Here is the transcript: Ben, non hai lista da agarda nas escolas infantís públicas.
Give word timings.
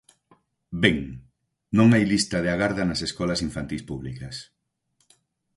Ben, 0.83 0.97
non 1.77 1.87
hai 1.93 2.03
lista 2.11 2.37
da 2.41 2.51
agarda 2.55 2.83
nas 2.89 3.01
escolas 3.07 3.43
infantís 3.47 3.83
públicas. 3.89 4.35